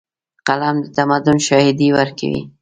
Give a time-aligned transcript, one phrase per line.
[0.47, 2.41] قلم د تمدن شاهدي ورکوي.